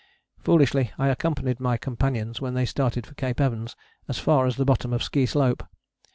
[0.39, 3.75] Foolishly I accompanied my companions, when they started for Cape Evans,
[4.07, 5.61] as far as the bottom of Ski Slope.